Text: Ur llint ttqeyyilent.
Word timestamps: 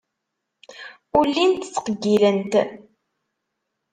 Ur 1.17 1.25
llint 1.31 1.63
ttqeyyilent. 1.73 2.53